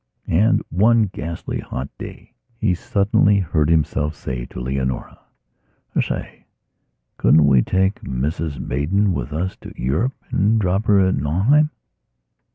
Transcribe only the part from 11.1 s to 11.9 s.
Nauheim?"